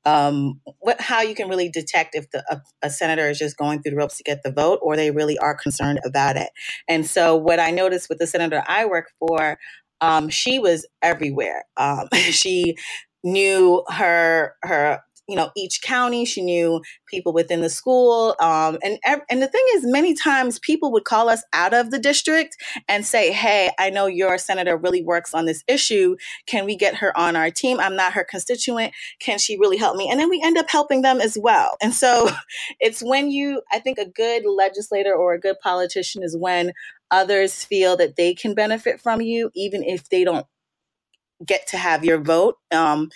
um, 0.05 0.61
what 0.81 1.01
how 1.01 1.21
you 1.21 1.35
can 1.35 1.49
really 1.49 1.69
detect 1.69 2.15
if 2.15 2.31
the, 2.31 2.45
a, 2.51 2.61
a, 2.87 2.91
senator 2.91 3.29
is 3.29 3.39
just 3.39 3.57
going 3.57 3.83
through 3.83 3.93
the 3.93 3.97
ropes 3.97 4.17
to 4.17 4.25
get 4.25 4.43
the 4.43 4.51
vote 4.51 4.81
or 4.83 4.97
they 4.97 5.11
really 5.11 5.39
are 5.39 5.55
concerned 5.55 6.01
about 6.05 6.37
it. 6.37 6.51
And 6.89 7.07
so 7.07 7.37
what 7.37 7.61
I 7.61 7.71
noticed 7.71 8.09
with 8.09 8.19
the 8.19 8.27
senator 8.27 8.65
I 8.67 8.85
work 8.87 9.13
for, 9.19 9.59
um, 10.01 10.29
she 10.29 10.59
was 10.59 10.87
everywhere. 11.03 11.65
Um, 11.77 12.09
she 12.13 12.77
knew 13.23 13.85
her 13.89 14.55
her 14.63 15.01
you 15.33 15.37
know 15.37 15.51
each 15.57 15.83
county 15.83 16.27
she 16.27 16.43
knew 16.43 16.83
people 17.09 17.33
within 17.33 17.63
the 17.63 17.71
school 17.71 18.37
um, 18.41 18.79
and 18.85 18.99
and 19.31 19.43
the 19.43 19.49
thing 19.49 19.65
is 19.75 19.87
many 19.87 20.15
times 20.15 20.61
people 20.61 20.93
would 20.93 21.05
call 21.05 21.31
us 21.31 21.45
out 21.55 21.75
of 21.75 21.91
the 21.91 21.99
district 21.99 22.57
and 22.89 23.07
say 23.07 23.33
hey 23.33 23.71
i 23.81 23.91
know 23.91 24.07
your 24.07 24.39
senator 24.39 24.77
really 24.77 25.03
works 25.03 25.35
on 25.35 25.47
this 25.47 25.65
issue. 25.69 26.17
Can 26.47 26.67
we 26.67 26.77
get 26.77 26.97
her 26.97 27.17
on 27.19 27.37
our 27.37 27.51
team? 27.51 27.81
I'm 27.81 27.97
not 27.97 28.15
her 28.15 28.25
constituent. 28.25 28.93
Can 29.21 29.39
she 29.39 29.59
really 29.59 29.79
help 29.79 29.97
me? 29.97 30.11
And 30.11 30.21
then 30.21 30.31
we 30.31 30.43
end 30.45 30.59
up 30.59 30.67
helping 30.71 31.03
them 31.03 31.21
as 31.21 31.39
well. 31.41 31.77
And 31.83 31.95
so 31.95 32.31
it's 32.81 33.03
when 33.03 33.31
you 33.31 33.63
i 33.73 33.79
think 33.79 33.99
a 33.99 34.07
good 34.07 34.45
legislator 34.47 35.15
or 35.15 35.35
a 35.35 35.41
good 35.41 35.57
politician 35.63 36.23
is 36.23 36.37
when 36.37 36.73
others 37.11 37.65
feel 37.65 37.97
that 37.97 38.17
they 38.17 38.35
can 38.35 38.55
benefit 38.55 39.01
from 39.01 39.21
you 39.23 39.51
even 39.55 39.83
if 39.83 40.09
they 40.11 40.25
don't 40.25 40.47
get 41.47 41.67
to 41.69 41.77
have 41.77 42.05
your 42.05 42.21
vote 42.21 42.57
um, 42.73 43.11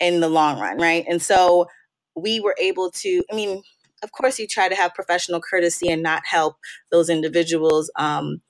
in 0.00 0.20
the 0.20 0.28
long 0.28 0.58
run, 0.58 0.78
right? 0.78 1.04
And 1.08 1.20
so 1.20 1.66
we 2.16 2.40
were 2.40 2.56
able 2.58 2.90
to, 2.90 3.22
I 3.30 3.36
mean, 3.36 3.62
of 4.02 4.12
course, 4.12 4.38
you 4.38 4.46
try 4.46 4.68
to 4.68 4.74
have 4.74 4.94
professional 4.94 5.40
courtesy 5.40 5.88
and 5.88 6.02
not 6.02 6.22
help 6.24 6.56
those 6.90 7.10
individuals 7.10 7.90
um, 7.96 8.40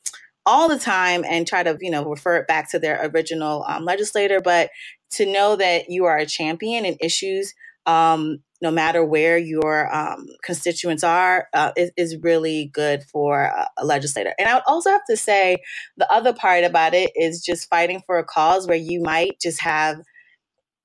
all 0.46 0.68
the 0.68 0.78
time 0.78 1.24
and 1.28 1.46
try 1.46 1.62
to, 1.62 1.76
you 1.80 1.90
know, 1.90 2.04
refer 2.04 2.36
it 2.36 2.46
back 2.46 2.70
to 2.70 2.78
their 2.78 3.10
original 3.12 3.64
um, 3.68 3.84
legislator. 3.84 4.40
But 4.40 4.70
to 5.12 5.26
know 5.26 5.56
that 5.56 5.90
you 5.90 6.04
are 6.04 6.18
a 6.18 6.26
champion 6.26 6.84
in 6.84 6.96
issues, 7.00 7.52
um, 7.86 8.38
no 8.62 8.70
matter 8.70 9.04
where 9.04 9.38
your 9.38 9.92
um, 9.94 10.26
constituents 10.44 11.02
are, 11.02 11.48
uh, 11.54 11.72
is, 11.76 11.90
is, 11.96 12.16
really 12.22 12.70
good 12.74 13.02
for 13.04 13.44
a, 13.44 13.68
a 13.78 13.86
legislator. 13.86 14.34
And 14.38 14.48
I 14.48 14.54
would 14.54 14.64
also 14.66 14.90
have 14.90 15.04
to 15.08 15.16
say 15.16 15.56
the 15.96 16.10
other 16.12 16.34
part 16.34 16.64
about 16.64 16.92
it 16.92 17.10
is 17.16 17.42
just 17.42 17.70
fighting 17.70 18.02
for 18.06 18.18
a 18.18 18.24
cause 18.24 18.68
where 18.68 18.76
you 18.76 19.00
might 19.00 19.40
just 19.40 19.62
have 19.62 20.02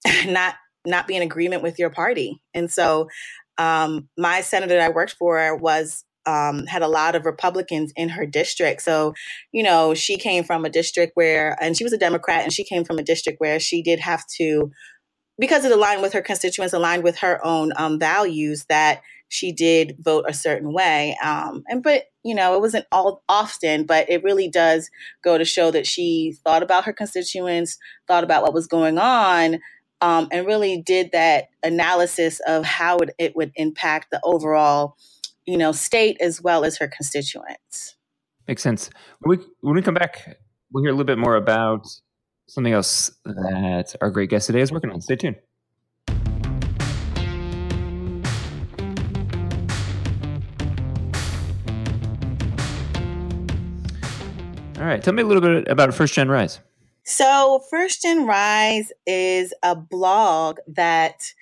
not 0.27 0.55
not 0.85 1.07
be 1.07 1.15
in 1.15 1.23
agreement 1.23 1.63
with 1.63 1.79
your 1.79 1.89
party. 1.89 2.41
And 2.53 2.71
so 2.71 3.07
um, 3.57 4.07
my 4.17 4.41
senator 4.41 4.75
that 4.75 4.83
I 4.83 4.89
worked 4.89 5.15
for 5.17 5.55
was 5.57 6.03
um, 6.25 6.65
had 6.65 6.81
a 6.81 6.87
lot 6.87 7.15
of 7.15 7.25
Republicans 7.25 7.91
in 7.95 8.09
her 8.09 8.25
district. 8.25 8.81
So, 8.81 9.13
you 9.51 9.63
know, 9.63 9.93
she 9.93 10.17
came 10.17 10.43
from 10.43 10.65
a 10.65 10.69
district 10.69 11.11
where, 11.15 11.57
and 11.61 11.77
she 11.77 11.83
was 11.83 11.93
a 11.93 11.97
Democrat, 11.97 12.43
and 12.43 12.53
she 12.53 12.63
came 12.63 12.83
from 12.83 12.97
a 12.97 13.03
district 13.03 13.39
where 13.39 13.59
she 13.59 13.81
did 13.81 13.99
have 13.99 14.23
to, 14.37 14.71
because 15.37 15.65
it 15.65 15.71
aligned 15.71 16.01
with 16.01 16.13
her 16.13 16.21
constituents, 16.21 16.73
aligned 16.73 17.03
with 17.03 17.19
her 17.19 17.45
own 17.45 17.71
um, 17.77 17.99
values, 17.99 18.65
that 18.69 19.01
she 19.27 19.51
did 19.51 19.97
vote 19.99 20.25
a 20.27 20.33
certain 20.33 20.73
way. 20.73 21.17
Um, 21.23 21.63
and 21.67 21.83
but 21.83 22.05
you 22.23 22.33
know, 22.33 22.55
it 22.55 22.61
wasn't 22.61 22.85
all 22.91 23.23
often, 23.29 23.85
but 23.85 24.09
it 24.09 24.23
really 24.23 24.49
does 24.49 24.89
go 25.23 25.37
to 25.37 25.45
show 25.45 25.69
that 25.71 25.85
she 25.85 26.35
thought 26.43 26.63
about 26.63 26.85
her 26.85 26.93
constituents, 26.93 27.77
thought 28.07 28.23
about 28.23 28.41
what 28.41 28.53
was 28.53 28.65
going 28.65 28.97
on, 28.97 29.59
um, 30.01 30.27
and 30.31 30.45
really 30.45 30.81
did 30.81 31.11
that 31.11 31.49
analysis 31.63 32.41
of 32.47 32.65
how 32.65 32.97
it, 32.97 33.11
it 33.17 33.35
would 33.35 33.51
impact 33.55 34.07
the 34.11 34.19
overall, 34.23 34.95
you 35.45 35.57
know, 35.57 35.71
state 35.71 36.17
as 36.19 36.41
well 36.41 36.63
as 36.65 36.77
her 36.77 36.87
constituents. 36.87 37.95
Makes 38.47 38.61
sense. 38.61 38.89
When 39.19 39.37
we 39.39 39.45
when 39.61 39.75
we 39.75 39.81
come 39.81 39.95
back, 39.95 40.37
we'll 40.71 40.83
hear 40.83 40.91
a 40.91 40.93
little 40.93 41.05
bit 41.05 41.17
more 41.17 41.35
about 41.35 41.87
something 42.47 42.73
else 42.73 43.11
that 43.25 43.95
our 44.01 44.11
great 44.11 44.29
guest 44.29 44.47
today 44.47 44.61
is 44.61 44.71
working 44.71 44.91
on. 44.91 45.01
Stay 45.01 45.15
tuned. 45.15 45.37
All 54.77 54.91
right, 54.91 55.01
tell 55.01 55.13
me 55.13 55.23
a 55.23 55.25
little 55.25 55.41
bit 55.41 55.67
about 55.67 55.91
First 55.95 56.13
Gen 56.13 56.29
Rise. 56.29 56.59
So, 57.05 57.59
First 57.69 58.01
Gen 58.01 58.25
Rise 58.25 58.91
is 59.05 59.53
a 59.61 59.75
blog 59.75 60.57
that 60.67 61.33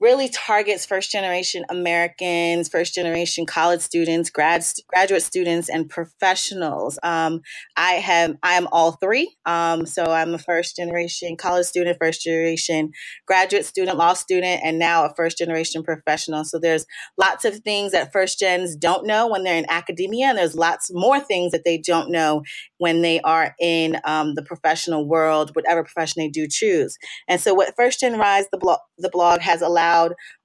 really 0.00 0.28
targets 0.28 0.86
first 0.86 1.10
generation 1.10 1.64
Americans, 1.70 2.68
first 2.68 2.94
generation 2.94 3.44
college 3.46 3.80
students, 3.80 4.30
grad 4.30 4.64
graduate 4.86 5.22
students, 5.22 5.68
and 5.68 5.88
professionals. 5.88 6.98
Um, 7.02 7.40
I 7.76 7.92
have 7.94 8.36
I 8.42 8.54
am 8.54 8.68
all 8.70 8.92
three. 8.92 9.36
Um, 9.44 9.86
so 9.86 10.04
I'm 10.04 10.34
a 10.34 10.38
first 10.38 10.76
generation 10.76 11.36
college 11.36 11.66
student, 11.66 11.98
first 12.00 12.22
generation 12.22 12.92
graduate 13.26 13.64
student, 13.64 13.98
law 13.98 14.14
student, 14.14 14.60
and 14.64 14.78
now 14.78 15.04
a 15.04 15.14
first 15.16 15.38
generation 15.38 15.82
professional. 15.82 16.44
So 16.44 16.58
there's 16.58 16.86
lots 17.16 17.44
of 17.44 17.56
things 17.60 17.92
that 17.92 18.12
first 18.12 18.38
gens 18.38 18.76
don't 18.76 19.06
know 19.06 19.26
when 19.26 19.42
they're 19.42 19.56
in 19.56 19.66
academia, 19.68 20.26
and 20.26 20.38
there's 20.38 20.54
lots 20.54 20.90
more 20.92 21.18
things 21.20 21.52
that 21.52 21.64
they 21.64 21.78
don't 21.78 22.10
know 22.10 22.42
when 22.78 23.02
they 23.02 23.20
are 23.22 23.54
in 23.60 23.98
um, 24.04 24.34
the 24.34 24.42
professional 24.42 25.08
world, 25.08 25.50
whatever 25.54 25.82
profession 25.82 26.22
they 26.22 26.28
do 26.28 26.46
choose. 26.48 26.96
And 27.26 27.40
so 27.40 27.54
what 27.54 27.74
First 27.76 28.00
Gen 28.00 28.18
Rise 28.18 28.46
the 28.52 28.58
blog 28.58 28.78
the 28.98 29.10
blog 29.10 29.40
has 29.40 29.62
allowed 29.62 29.87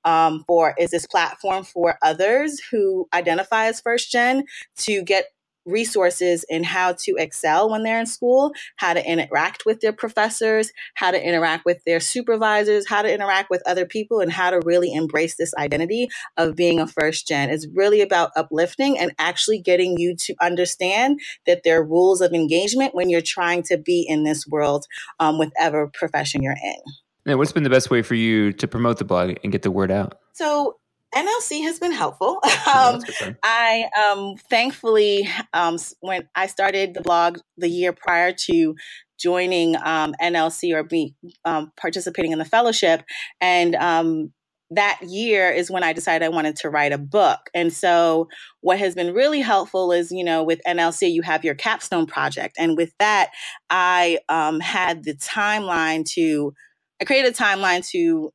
um, 0.06 0.44
for 0.48 0.74
is 0.78 0.92
this 0.92 1.08
platform 1.08 1.64
for 1.64 1.98
others 2.02 2.60
who 2.72 3.08
identify 3.14 3.66
as 3.66 3.82
first 3.82 4.12
gen 4.12 4.46
to 4.78 5.02
get 5.04 5.26
resources 5.66 6.46
in 6.50 6.64
how 6.64 6.94
to 6.94 7.16
excel 7.18 7.70
when 7.70 7.84
they're 7.84 8.00
in 8.00 8.06
school, 8.06 8.52
how 8.78 8.94
to 8.94 9.10
interact 9.10 9.66
with 9.66 9.80
their 9.82 9.94
professors, 9.94 10.72
how 10.96 11.12
to 11.12 11.28
interact 11.28 11.66
with 11.66 11.82
their 11.86 12.00
supervisors, 12.00 12.88
how 12.88 13.02
to 13.02 13.14
interact 13.14 13.50
with 13.50 13.62
other 13.66 13.86
people, 13.86 14.20
and 14.20 14.32
how 14.32 14.50
to 14.50 14.60
really 14.66 14.94
embrace 14.94 15.36
this 15.36 15.54
identity 15.56 16.08
of 16.38 16.56
being 16.56 16.80
a 16.80 16.88
first 16.88 17.28
gen. 17.28 17.50
It's 17.50 17.68
really 17.74 18.02
about 18.02 18.32
uplifting 18.36 18.98
and 18.98 19.14
actually 19.20 19.60
getting 19.60 19.98
you 19.98 20.16
to 20.18 20.36
understand 20.42 21.20
that 21.46 21.62
there 21.64 21.80
are 21.80 21.86
rules 21.86 22.22
of 22.22 22.34
engagement 22.34 22.96
when 22.96 23.10
you're 23.10 23.22
trying 23.22 23.64
to 23.64 23.78
be 23.78 24.06
in 24.08 24.24
this 24.24 24.46
world, 24.48 24.86
um, 25.20 25.38
whatever 25.38 25.90
profession 25.94 26.44
you're 26.44 26.54
in. 26.54 26.82
And 27.25 27.38
what's 27.39 27.51
been 27.51 27.63
the 27.63 27.70
best 27.70 27.89
way 27.89 28.01
for 28.01 28.15
you 28.15 28.51
to 28.53 28.68
promote 28.68 28.98
the 28.98 29.06
blog 29.06 29.36
and 29.44 29.51
get 29.51 29.62
the 29.62 29.72
word 29.72 29.92
out? 29.92 30.20
So 30.34 30.77
NLC 31.13 31.63
has 31.63 31.80
been 31.80 31.92
helpful. 31.92 32.39
Um, 32.74 33.01
I 33.44 33.88
um, 34.03 34.36
thankfully, 34.50 35.30
um, 35.53 35.77
when 36.00 36.27
I 36.34 36.48
started 36.48 36.96
the 36.96 37.01
blog 37.01 37.38
the 37.58 37.68
year 37.68 37.94
prior 37.94 38.34
to 38.46 38.75
joining 39.20 39.75
um, 39.75 40.15
NLC 40.20 40.74
or 40.74 40.82
be 40.82 41.13
um, 41.46 41.72
participating 41.77 42.32
in 42.32 42.39
the 42.39 42.46
fellowship, 42.46 43.03
and 43.42 43.75
um, 43.75 44.34
that 44.72 45.00
year 45.03 45.51
is 45.51 45.70
when 45.70 45.84
I 45.84 45.94
decided 45.94 46.25
I 46.25 46.30
wanted 46.30 46.56
to 46.58 46.70
write 46.70 46.94
a 46.94 46.98
book. 46.98 47.50
And 47.53 47.72
so, 47.72 48.27
what 48.62 48.80
has 48.80 48.96
been 48.96 49.13
really 49.13 49.42
helpful 49.42 49.92
is, 49.92 50.12
you 50.12 50.24
know, 50.24 50.42
with 50.42 50.62
NLC, 50.65 51.12
you 51.12 51.22
have 51.22 51.44
your 51.44 51.56
capstone 51.56 52.08
project. 52.08 52.56
And 52.58 52.75
with 52.75 52.94
that, 52.98 53.32
I 53.70 54.20
had 54.30 55.03
the 55.03 55.13
timeline 55.13 56.06
to 56.13 56.53
I 57.02 57.06
created 57.06 57.34
a 57.34 57.38
timeline 57.38 57.88
to 57.90 58.32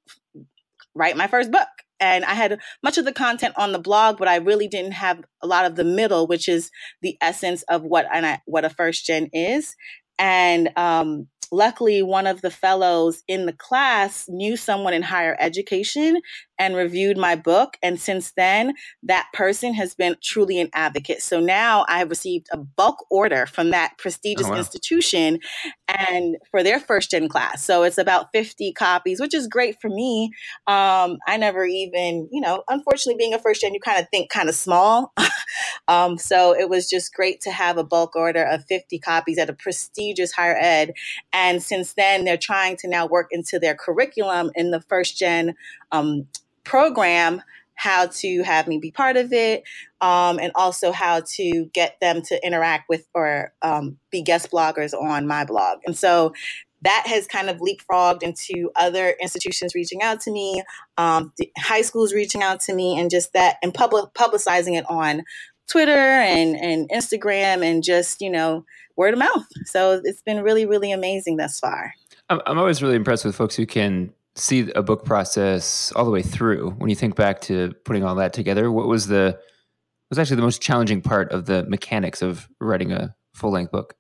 write 0.95 1.17
my 1.17 1.27
first 1.27 1.51
book. 1.51 1.69
And 2.01 2.25
I 2.25 2.35
had 2.35 2.61
much 2.83 2.97
of 2.97 3.05
the 3.05 3.13
content 3.13 3.55
on 3.57 3.73
the 3.73 3.79
blog, 3.79 4.19
but 4.19 4.29
I 4.29 4.37
really 4.37 4.69
didn't 4.69 4.93
have 4.93 5.21
a 5.43 5.47
lot 5.47 5.65
of 5.65 5.75
the 5.75 5.85
middle, 5.85 6.29
which 6.29 6.49
is 6.49 6.71
the 7.03 7.17
essence 7.21 7.63
of 7.65 7.83
what 7.83 8.07
I, 8.11 8.41
what 8.47 8.65
a 8.65 8.71
first 8.71 9.05
gen 9.05 9.29
is. 9.33 9.75
And 10.17 10.71
um, 10.77 11.27
luckily, 11.51 12.03
one 12.03 12.27
of 12.27 12.41
the 12.41 12.51
fellows 12.51 13.23
in 13.27 13.47
the 13.47 13.53
class 13.53 14.27
knew 14.29 14.57
someone 14.57 14.95
in 14.95 15.03
higher 15.03 15.37
education 15.41 16.21
and 16.59 16.75
reviewed 16.75 17.17
my 17.17 17.37
book. 17.37 17.77
And 17.83 18.01
since 18.01 18.33
then, 18.33 18.75
that 19.03 19.29
person 19.33 19.75
has 19.75 19.95
been 19.95 20.17
truly 20.23 20.61
an 20.61 20.71
advocate. 20.73 21.23
So 21.23 21.41
now 21.41 21.85
I 21.89 21.99
have 21.99 22.11
received 22.11 22.49
a 22.53 22.57
bulk 22.57 23.07
order 23.11 23.47
from 23.47 23.71
that 23.71 23.97
prestigious 23.99 24.47
oh, 24.47 24.51
wow. 24.51 24.59
institution 24.59 25.39
and 25.89 26.37
for 26.51 26.63
their 26.63 26.81
first 26.81 27.11
gen 27.11 27.29
class. 27.29 27.65
So 27.65 27.83
it's 27.83 27.99
about 27.99 28.29
50 28.33 28.73
copies, 28.73 29.21
which 29.21 29.35
is 29.35 29.47
great 29.47 29.81
for 29.81 29.89
me. 29.89 30.31
Um, 30.67 31.19
I 31.27 31.37
never 31.39 31.65
even, 31.65 32.29
you 32.31 32.41
know, 32.41 32.65
unfortunately, 32.69 33.19
being 33.19 33.35
a 33.35 33.39
first 33.39 33.61
gen, 33.61 33.75
you 33.75 33.81
kind 33.81 34.01
of 34.01 34.09
think 34.11 34.31
kind 34.31 34.49
of 34.49 34.55
small. 34.55 35.13
um, 35.89 36.19
so 36.19 36.55
it 36.55 36.69
was 36.69 36.89
just 36.89 37.15
great 37.15 37.41
to 37.43 37.51
have 37.51 37.79
a 37.79 37.85
bulk 37.85 38.17
order 38.17 38.43
of 38.45 38.65
50 38.65 38.99
copies 38.99 39.39
at 39.39 39.51
a 39.51 39.55
prestigious 39.55 40.33
higher 40.33 40.57
ed. 40.61 40.93
And 41.33 41.63
since 41.63 41.95
then, 41.95 42.25
they're 42.25 42.37
trying 42.37 42.77
to 42.79 42.89
now 42.89 43.07
work 43.07 43.29
into 43.31 43.59
their 43.59 43.75
curriculum 43.75 44.51
in 44.55 44.71
the 44.71 44.81
first 44.81 45.17
gen 45.17 45.55
um, 45.93 46.27
program 46.69 47.43
how 47.75 48.07
to 48.07 48.43
have 48.43 48.67
me 48.67 48.79
be 48.79 48.91
part 48.91 49.17
of 49.17 49.33
it, 49.33 49.63
um, 50.01 50.39
and 50.39 50.51
also 50.57 50.91
how 50.93 51.23
to 51.37 51.71
get 51.73 51.99
them 52.01 52.21
to 52.23 52.45
interact 52.45 52.89
with 52.89 53.07
or 53.15 53.53
um, 53.63 53.97
be 54.11 54.21
guest 54.21 54.51
bloggers 54.51 54.93
on 54.93 55.27
my 55.29 55.45
blog. 55.45 55.79
And 55.87 55.97
so 55.97 56.35
that 56.83 57.05
has 57.07 57.27
kind 57.27 57.49
of 57.49 57.59
leapfrogged 57.59 58.23
into 58.23 58.71
other 58.77 59.15
institutions 59.21 59.75
reaching 59.75 60.03
out 60.03 60.21
to 60.23 60.33
me, 60.33 60.63
um, 60.97 61.33
high 61.57 61.83
schools 61.83 62.13
reaching 62.13 62.43
out 62.43 62.61
to 62.61 62.75
me, 62.75 62.99
and 62.99 63.11
just 63.11 63.33
that, 63.33 63.57
and 63.63 63.73
public 63.73 64.13
publicizing 64.15 64.77
it 64.77 64.85
on 64.91 65.23
Twitter 65.69 65.93
and, 65.93 66.57
and 66.57 66.89
Instagram, 66.91 67.65
and 67.65 67.85
just 67.85 68.21
you 68.21 68.31
know 68.31 68.65
word 68.97 69.15
of 69.15 69.21
mouth. 69.21 69.47
So 69.65 70.01
it's 70.05 70.23
been 70.23 70.43
really, 70.43 70.67
really 70.67 70.91
amazing 70.93 71.37
thus 71.37 71.61
far. 71.61 71.95
I'm 72.29 72.59
always 72.59 72.83
really 72.83 72.97
impressed 72.97 73.25
with 73.25 73.37
folks 73.37 73.57
who 73.57 73.65
can 73.65 74.13
see 74.39 74.71
a 74.75 74.83
book 74.83 75.05
process 75.05 75.93
all 75.97 76.05
the 76.05 76.11
way 76.11 76.23
through. 76.23 76.71
When 76.79 76.91
you 76.91 76.97
think 76.97 77.17
back 77.17 77.41
to 77.43 77.75
putting 77.85 78.05
all 78.05 78.15
that 78.17 78.33
together, 78.33 78.71
what 78.71 78.87
was 78.87 79.07
the 79.07 79.39
was 80.11 80.19
actually 80.19 80.37
the 80.37 80.43
most 80.43 80.63
challenging 80.63 81.03
part 81.03 81.33
of 81.33 81.47
the 81.47 81.65
mechanics 81.65 82.23
of 82.23 82.49
writing 82.61 82.93
a 82.93 83.15
full 83.35 83.51
length 83.51 83.73
book? 83.73 83.95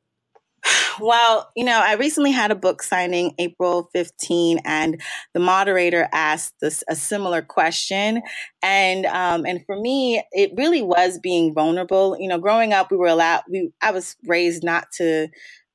Well, 1.00 1.50
you 1.54 1.64
know, 1.64 1.80
I 1.80 1.94
recently 1.94 2.32
had 2.32 2.50
a 2.50 2.56
book 2.56 2.82
signing 2.82 3.34
April 3.38 3.88
15, 3.92 4.60
and 4.64 5.00
the 5.32 5.40
moderator 5.40 6.08
asked 6.12 6.54
this 6.60 6.82
a 6.88 6.96
similar 6.96 7.42
question, 7.42 8.22
and 8.62 9.06
um, 9.06 9.46
and 9.46 9.64
for 9.64 9.80
me, 9.80 10.22
it 10.32 10.50
really 10.56 10.82
was 10.82 11.20
being 11.20 11.54
vulnerable. 11.54 12.16
You 12.18 12.28
know, 12.28 12.38
growing 12.38 12.72
up, 12.72 12.90
we 12.90 12.96
were 12.96 13.06
allowed. 13.06 13.42
We 13.48 13.70
I 13.80 13.92
was 13.92 14.16
raised 14.26 14.64
not 14.64 14.90
to 14.96 15.28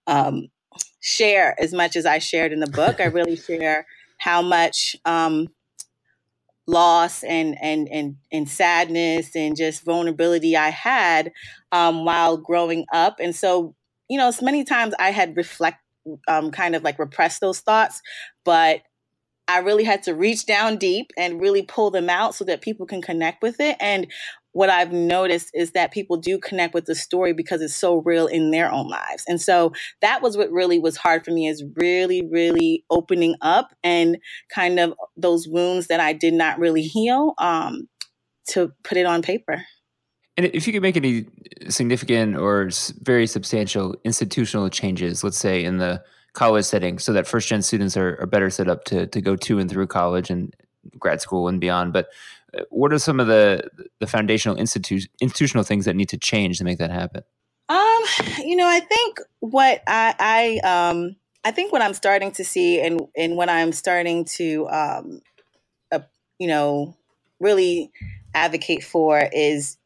um, 0.07 0.49
share 0.99 1.55
as 1.59 1.73
much 1.73 1.95
as 1.95 2.05
I 2.05 2.19
shared 2.19 2.51
in 2.51 2.59
the 2.59 2.67
book. 2.67 2.99
I 2.99 3.05
really 3.05 3.35
share 3.47 3.85
how 4.23 4.41
much 4.41 4.95
um, 5.05 5.47
loss 6.65 7.23
and, 7.23 7.57
and 7.61 7.89
and 7.89 8.15
and 8.31 8.47
sadness 8.47 9.35
and 9.35 9.57
just 9.57 9.83
vulnerability 9.83 10.55
I 10.55 10.69
had 10.69 11.31
um, 11.73 12.05
while 12.05 12.37
growing 12.37 12.85
up. 12.93 13.17
And 13.19 13.35
so, 13.35 13.75
you 14.09 14.17
know, 14.17 14.31
many 14.41 14.63
times 14.63 14.93
I 14.97 15.11
had 15.11 15.35
reflect, 15.35 15.79
um, 16.27 16.51
kind 16.51 16.75
of 16.75 16.83
like 16.83 16.99
repressed 16.99 17.41
those 17.41 17.59
thoughts, 17.59 18.01
but 18.45 18.81
I 19.47 19.57
really 19.59 19.83
had 19.83 20.03
to 20.03 20.15
reach 20.15 20.45
down 20.45 20.77
deep 20.77 21.11
and 21.17 21.41
really 21.41 21.63
pull 21.63 21.91
them 21.91 22.09
out 22.09 22.33
so 22.33 22.45
that 22.45 22.61
people 22.61 22.85
can 22.85 23.01
connect 23.01 23.41
with 23.41 23.59
it. 23.59 23.75
And 23.81 24.07
what 24.53 24.69
I've 24.69 24.93
noticed 24.93 25.49
is 25.53 25.71
that 25.71 25.91
people 25.91 26.17
do 26.17 26.39
connect 26.39 26.73
with 26.73 26.85
the 26.85 26.95
story 26.95 27.33
because 27.33 27.61
it's 27.61 27.75
so 27.75 27.97
real 27.97 28.27
in 28.27 28.51
their 28.51 28.71
own 28.71 28.87
lives. 28.87 29.25
And 29.27 29.41
so 29.41 29.73
that 30.01 30.21
was 30.21 30.37
what 30.37 30.51
really 30.51 30.79
was 30.79 30.95
hard 30.95 31.25
for 31.25 31.31
me 31.31 31.47
is 31.47 31.63
really, 31.75 32.25
really 32.31 32.85
opening 32.89 33.35
up 33.41 33.73
and 33.83 34.17
kind 34.49 34.79
of 34.79 34.93
those 35.17 35.47
wounds 35.47 35.87
that 35.87 35.99
I 35.99 36.13
did 36.13 36.33
not 36.33 36.59
really 36.59 36.83
heal 36.83 37.33
um, 37.39 37.89
to 38.49 38.71
put 38.83 38.97
it 38.97 39.05
on 39.05 39.21
paper. 39.21 39.63
And 40.37 40.47
if 40.47 40.65
you 40.65 40.73
could 40.73 40.81
make 40.81 40.97
any 40.97 41.25
significant 41.69 42.37
or 42.37 42.69
very 43.01 43.27
substantial 43.27 43.95
institutional 44.03 44.69
changes, 44.69 45.23
let's 45.23 45.37
say 45.37 45.63
in 45.63 45.77
the 45.77 46.03
college 46.33 46.65
setting, 46.65 46.97
so 46.97 47.13
that 47.13 47.27
first 47.27 47.47
gen 47.47 47.61
students 47.61 47.95
are, 47.95 48.19
are 48.19 48.25
better 48.25 48.49
set 48.49 48.67
up 48.67 48.83
to, 48.85 49.05
to 49.07 49.21
go 49.21 49.35
to 49.35 49.59
and 49.59 49.69
through 49.69 49.87
college 49.87 50.31
and 50.31 50.55
grad 50.99 51.21
school 51.21 51.47
and 51.47 51.61
beyond, 51.61 51.93
but 51.93 52.09
what 52.69 52.93
are 52.93 52.99
some 52.99 53.19
of 53.19 53.27
the 53.27 53.69
the 53.99 54.07
foundational 54.07 54.57
institu- 54.57 55.07
institutional 55.21 55.63
things 55.63 55.85
that 55.85 55.95
need 55.95 56.09
to 56.09 56.17
change 56.17 56.57
to 56.57 56.63
make 56.63 56.77
that 56.79 56.91
happen? 56.91 57.23
Um, 57.69 58.03
you 58.39 58.55
know, 58.55 58.67
I 58.67 58.79
think 58.79 59.19
what 59.39 59.81
I 59.87 60.59
I 60.63 60.87
um 60.89 61.15
I 61.43 61.51
think 61.51 61.71
what 61.71 61.81
I'm 61.81 61.93
starting 61.93 62.31
to 62.33 62.43
see 62.43 62.81
and 62.81 63.01
and 63.15 63.35
what 63.35 63.49
I'm 63.49 63.71
starting 63.71 64.25
to 64.25 64.67
um 64.69 65.21
uh, 65.91 65.99
you 66.39 66.47
know 66.47 66.95
really 67.39 67.91
advocate 68.33 68.83
for 68.83 69.29
is 69.31 69.77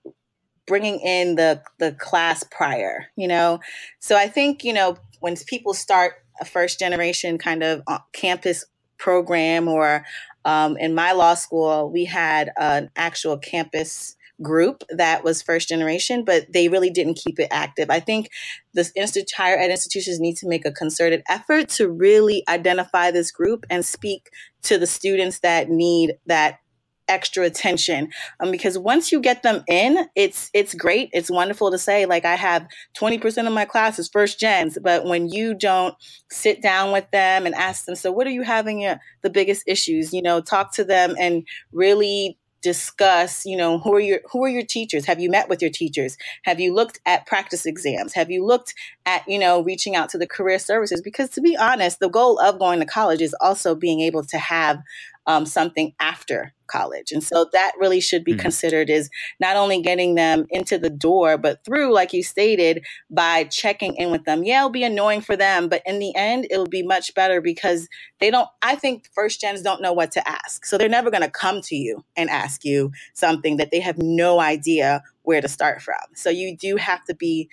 bringing 0.67 0.99
in 0.99 1.35
the 1.35 1.61
the 1.79 1.93
class 1.93 2.43
prior, 2.43 3.07
you 3.15 3.27
know. 3.27 3.59
So 3.99 4.15
I 4.15 4.27
think, 4.27 4.63
you 4.63 4.73
know, 4.73 4.97
when 5.19 5.35
people 5.47 5.73
start 5.73 6.15
a 6.39 6.45
first 6.45 6.77
generation 6.77 7.37
kind 7.37 7.63
of 7.63 7.81
uh, 7.87 7.99
campus 8.13 8.65
program 8.97 9.67
or 9.67 10.05
um, 10.45 10.77
in 10.77 10.95
my 10.95 11.11
law 11.11 11.33
school, 11.33 11.91
we 11.91 12.05
had 12.05 12.51
an 12.57 12.89
actual 12.95 13.37
campus 13.37 14.15
group 14.41 14.83
that 14.89 15.23
was 15.23 15.41
first 15.41 15.67
generation, 15.67 16.23
but 16.23 16.45
they 16.53 16.67
really 16.67 16.89
didn't 16.89 17.17
keep 17.17 17.39
it 17.39 17.47
active. 17.51 17.89
I 17.89 17.99
think 17.99 18.29
the 18.73 18.89
institute, 18.95 19.31
higher 19.35 19.57
ed 19.57 19.71
institutions 19.71 20.19
need 20.19 20.37
to 20.37 20.47
make 20.47 20.65
a 20.65 20.71
concerted 20.71 21.23
effort 21.27 21.69
to 21.69 21.89
really 21.89 22.43
identify 22.47 23.11
this 23.11 23.31
group 23.31 23.65
and 23.69 23.83
speak 23.83 24.29
to 24.63 24.77
the 24.77 24.87
students 24.87 25.39
that 25.39 25.69
need 25.69 26.15
that 26.27 26.59
extra 27.07 27.43
attention 27.45 28.09
um, 28.39 28.51
because 28.51 28.77
once 28.77 29.11
you 29.11 29.19
get 29.19 29.43
them 29.43 29.63
in 29.67 30.07
it's 30.15 30.49
it's 30.53 30.73
great. 30.73 31.09
It's 31.13 31.31
wonderful 31.31 31.71
to 31.71 31.77
say 31.77 32.05
like 32.05 32.25
i 32.25 32.35
have 32.35 32.67
20% 32.99 33.47
of 33.47 33.53
my 33.53 33.65
class 33.65 33.99
is 33.99 34.09
first 34.09 34.39
gens 34.39 34.77
but 34.81 35.05
when 35.05 35.29
you 35.29 35.53
don't 35.53 35.95
sit 36.29 36.61
down 36.61 36.91
with 36.91 37.09
them 37.11 37.45
and 37.45 37.55
ask 37.55 37.85
them 37.85 37.95
so 37.95 38.11
what 38.11 38.27
are 38.27 38.31
you 38.31 38.43
having 38.43 38.85
uh, 38.85 38.97
the 39.21 39.29
biggest 39.29 39.63
issues? 39.67 40.13
You 40.13 40.21
know 40.21 40.41
talk 40.41 40.73
to 40.73 40.83
them 40.83 41.15
and 41.19 41.47
really 41.71 42.37
discuss 42.63 43.45
you 43.45 43.55
know 43.55 43.77
who 43.77 43.93
are 43.93 43.99
your 43.99 44.19
who 44.31 44.43
are 44.43 44.49
your 44.49 44.65
teachers? 44.65 45.05
Have 45.05 45.19
you 45.19 45.29
met 45.29 45.47
with 45.47 45.61
your 45.61 45.71
teachers? 45.71 46.17
Have 46.43 46.59
you 46.59 46.73
looked 46.73 46.99
at 47.05 47.27
practice 47.27 47.65
exams? 47.65 48.13
Have 48.13 48.31
you 48.31 48.43
looked 48.43 48.73
at 49.05 49.27
you 49.27 49.37
know 49.37 49.61
reaching 49.61 49.95
out 49.95 50.09
to 50.09 50.17
the 50.17 50.27
career 50.27 50.59
services? 50.59 51.01
Because 51.01 51.29
to 51.31 51.41
be 51.41 51.55
honest 51.55 51.99
the 51.99 52.09
goal 52.09 52.39
of 52.39 52.59
going 52.59 52.79
to 52.79 52.85
college 52.85 53.21
is 53.21 53.35
also 53.41 53.75
being 53.75 54.01
able 54.01 54.23
to 54.23 54.37
have 54.37 54.81
um, 55.27 55.45
something 55.45 55.93
after 55.99 56.53
college. 56.67 57.11
And 57.11 57.23
so 57.23 57.47
that 57.53 57.71
really 57.79 57.99
should 57.99 58.23
be 58.23 58.33
mm-hmm. 58.33 58.41
considered 58.41 58.89
is 58.89 59.09
not 59.39 59.55
only 59.55 59.81
getting 59.81 60.15
them 60.15 60.45
into 60.49 60.77
the 60.77 60.89
door, 60.89 61.37
but 61.37 61.63
through, 61.63 61.93
like 61.93 62.13
you 62.13 62.23
stated, 62.23 62.85
by 63.09 63.45
checking 63.45 63.95
in 63.95 64.11
with 64.11 64.25
them. 64.25 64.43
Yeah, 64.43 64.59
it'll 64.59 64.69
be 64.69 64.83
annoying 64.83 65.21
for 65.21 65.35
them, 65.35 65.69
but 65.69 65.81
in 65.85 65.99
the 65.99 66.13
end, 66.15 66.47
it'll 66.49 66.67
be 66.67 66.83
much 66.83 67.13
better 67.13 67.41
because 67.41 67.87
they 68.19 68.31
don't, 68.31 68.49
I 68.61 68.75
think 68.75 69.07
first 69.13 69.39
gens 69.39 69.61
don't 69.61 69.81
know 69.81 69.93
what 69.93 70.11
to 70.13 70.27
ask. 70.27 70.65
So 70.65 70.77
they're 70.77 70.89
never 70.89 71.11
going 71.11 71.23
to 71.23 71.29
come 71.29 71.61
to 71.61 71.75
you 71.75 72.03
and 72.15 72.29
ask 72.29 72.65
you 72.65 72.91
something 73.13 73.57
that 73.57 73.71
they 73.71 73.79
have 73.79 73.97
no 73.97 74.39
idea 74.39 75.03
where 75.23 75.41
to 75.41 75.47
start 75.47 75.81
from. 75.81 75.95
So 76.15 76.29
you 76.29 76.55
do 76.55 76.77
have 76.77 77.03
to 77.05 77.15
be 77.15 77.49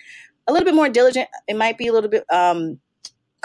a 0.47 0.53
little 0.53 0.65
bit 0.65 0.75
more 0.75 0.89
diligent. 0.89 1.27
It 1.47 1.55
might 1.55 1.77
be 1.77 1.87
a 1.87 1.93
little 1.93 2.09
bit 2.09 2.25
um, 2.31 2.79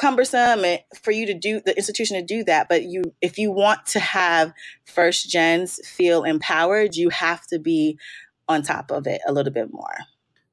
cumbersome 0.00 0.64
for 1.02 1.10
you 1.10 1.26
to 1.26 1.34
do 1.34 1.60
the 1.66 1.76
institution 1.76 2.16
to 2.16 2.22
do 2.22 2.42
that 2.42 2.68
but 2.68 2.84
you 2.84 3.02
if 3.20 3.38
you 3.38 3.52
want 3.52 3.84
to 3.84 4.00
have 4.00 4.52
first 4.84 5.28
gens 5.28 5.78
feel 5.86 6.24
empowered 6.24 6.96
you 6.96 7.10
have 7.10 7.46
to 7.46 7.58
be 7.58 7.98
on 8.50 8.62
top 8.62 8.90
of 8.90 9.06
it 9.06 9.22
a 9.26 9.32
little 9.32 9.52
bit 9.52 9.72
more. 9.72 9.94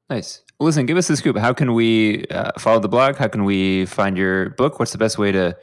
Nice. 0.08 0.42
Listen 0.60 0.86
give 0.86 0.96
us 0.96 1.08
the 1.08 1.16
scoop. 1.16 1.36
How 1.36 1.52
can 1.52 1.74
we 1.74 2.24
uh, 2.30 2.52
follow 2.58 2.80
the 2.80 2.88
blog? 2.88 3.16
How 3.16 3.28
can 3.28 3.44
we 3.44 3.84
find 3.86 4.16
your 4.16 4.50
book? 4.50 4.78
What's 4.78 4.92
the 4.92 4.98
best 4.98 5.18
way 5.18 5.32
to 5.32 5.56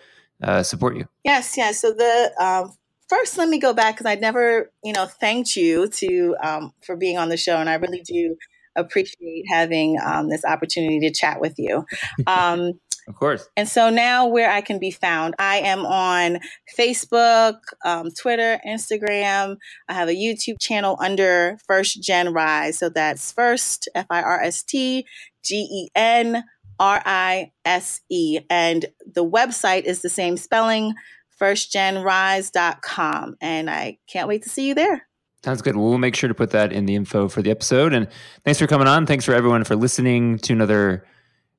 uh, 0.43 0.61
support 0.61 0.95
you? 0.95 1.07
Yes 1.23 1.57
yes. 1.57 1.81
So 1.81 1.91
the 1.91 2.31
um, 2.39 2.73
first 3.09 3.37
let 3.37 3.49
me 3.49 3.59
go 3.59 3.71
back 3.71 3.95
because 3.95 4.07
i 4.07 4.15
never 4.15 4.71
you 4.83 4.91
know 4.91 5.05
thanked 5.05 5.55
you 5.55 5.87
to 5.87 6.35
um, 6.43 6.73
for 6.83 6.95
being 6.95 7.19
on 7.19 7.29
the 7.29 7.37
show 7.37 7.57
and 7.57 7.69
i 7.69 7.75
really 7.75 8.01
do 8.01 8.35
appreciate 8.75 9.43
having 9.49 9.97
um, 10.03 10.29
this 10.29 10.43
opportunity 10.43 10.99
to 10.99 11.11
chat 11.11 11.39
with 11.39 11.55
you. 11.57 11.85
Um, 12.27 12.73
of 13.07 13.15
course. 13.15 13.47
And 13.55 13.67
so 13.67 13.89
now 13.89 14.25
where 14.27 14.49
I 14.49 14.61
can 14.61 14.79
be 14.79 14.89
found, 14.91 15.35
I 15.37 15.57
am 15.57 15.85
on 15.85 16.39
Facebook, 16.77 17.57
um, 17.83 18.09
Twitter, 18.11 18.59
Instagram. 18.65 19.57
I 19.87 19.93
have 19.93 20.09
a 20.09 20.15
YouTube 20.15 20.59
channel 20.59 20.97
under 20.99 21.57
First 21.67 22.01
Gen 22.01 22.33
Rise. 22.33 22.79
So 22.79 22.89
that's 22.89 23.31
First, 23.31 23.87
F 23.93 24.07
I 24.09 24.21
R 24.21 24.41
S 24.41 24.63
T 24.63 25.05
G 25.43 25.55
E 25.55 25.89
N 25.95 26.43
R 26.79 27.01
I 27.05 27.51
S 27.63 28.01
E. 28.09 28.39
And 28.49 28.87
the 29.05 29.23
website 29.25 29.83
is 29.83 30.01
the 30.01 30.09
same 30.09 30.35
spelling, 30.35 30.95
firstgenrise.com. 31.39 33.35
And 33.39 33.69
I 33.69 33.99
can't 34.07 34.27
wait 34.27 34.41
to 34.43 34.49
see 34.49 34.67
you 34.67 34.73
there. 34.73 35.07
Sounds 35.43 35.61
good. 35.61 35.75
Well, 35.75 35.89
we'll 35.89 35.99
make 35.99 36.15
sure 36.15 36.27
to 36.27 36.33
put 36.33 36.49
that 36.51 36.73
in 36.73 36.87
the 36.87 36.95
info 36.95 37.27
for 37.29 37.43
the 37.43 37.51
episode. 37.51 37.93
And 37.93 38.07
thanks 38.43 38.59
for 38.59 38.65
coming 38.65 38.87
on. 38.87 39.05
Thanks 39.05 39.25
for 39.25 39.35
everyone 39.35 39.63
for 39.63 39.75
listening 39.75 40.39
to 40.39 40.53
another 40.53 41.05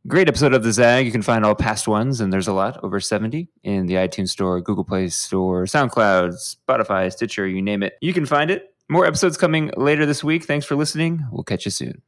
Great 0.06 0.28
episode 0.28 0.54
of 0.54 0.62
The 0.62 0.72
Zag. 0.72 1.04
You 1.04 1.10
can 1.10 1.22
find 1.22 1.44
all 1.44 1.56
past 1.56 1.88
ones, 1.88 2.20
and 2.20 2.32
there's 2.32 2.46
a 2.46 2.52
lot, 2.52 2.78
over 2.84 3.00
70, 3.00 3.48
in 3.64 3.86
the 3.86 3.94
iTunes 3.94 4.28
Store, 4.28 4.60
Google 4.60 4.84
Play 4.84 5.08
Store, 5.08 5.64
SoundCloud, 5.64 6.56
Spotify, 6.68 7.10
Stitcher, 7.10 7.44
you 7.44 7.60
name 7.60 7.82
it. 7.82 7.94
You 8.00 8.12
can 8.12 8.25
find 8.25 8.48
it. 8.48 8.72
More 8.88 9.04
episodes 9.04 9.36
coming 9.36 9.72
later 9.76 10.06
this 10.06 10.22
week. 10.22 10.44
Thanks 10.44 10.64
for 10.64 10.76
listening. 10.76 11.26
We'll 11.32 11.42
catch 11.42 11.64
you 11.64 11.72
soon. 11.72 12.02